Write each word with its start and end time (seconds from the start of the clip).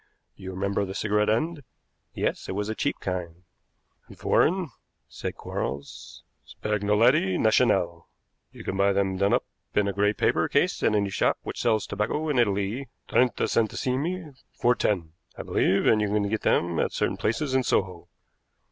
You 0.35 0.49
remember 0.51 0.83
the 0.83 0.95
cigarette 0.95 1.29
end?" 1.29 1.61
"Yes, 2.15 2.49
it 2.49 2.53
was 2.55 2.69
a 2.69 2.73
cheap 2.73 2.99
kind." 2.99 3.43
"And 4.07 4.17
foreign," 4.17 4.71
said 5.07 5.35
Quarles; 5.35 6.23
"Spagnolette 6.43 7.37
Nationale. 7.39 8.09
You 8.51 8.63
can 8.63 8.75
buy 8.77 8.93
them 8.93 9.17
done 9.17 9.31
up 9.33 9.45
in 9.75 9.87
a 9.87 9.93
gray 9.93 10.13
paper 10.13 10.47
case 10.47 10.81
at 10.81 10.95
any 10.95 11.11
shop 11.11 11.37
which 11.43 11.61
sells 11.61 11.85
tobacco 11.85 12.29
in 12.29 12.39
Italy, 12.39 12.89
trenta 13.07 13.43
centesimi 13.47 14.33
for 14.59 14.73
ten, 14.73 15.11
I 15.37 15.43
believe, 15.43 15.85
and 15.85 16.01
you 16.01 16.07
can 16.07 16.27
get 16.29 16.41
them 16.41 16.79
at 16.79 16.93
certain 16.93 17.17
places 17.17 17.53
in 17.53 17.61
Soho. 17.61 18.07